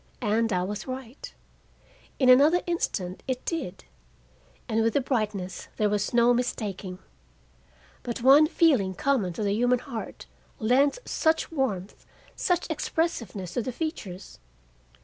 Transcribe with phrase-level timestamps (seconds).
[0.23, 1.31] And I was right;
[2.17, 3.83] in another instant it did,
[4.67, 6.97] and with a brightness there was no mistaking.
[8.01, 10.25] But one feeling common to the human heart
[10.57, 14.39] lends such warmth, such expressiveness to the features.